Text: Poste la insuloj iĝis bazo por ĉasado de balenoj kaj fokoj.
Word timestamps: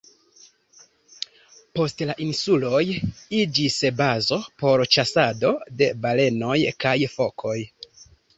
Poste 1.79 2.07
la 2.09 2.15
insuloj 2.25 2.79
iĝis 3.41 3.77
bazo 4.01 4.39
por 4.63 4.85
ĉasado 4.97 5.53
de 5.83 5.91
balenoj 6.07 6.57
kaj 6.87 6.97
fokoj. 7.19 7.57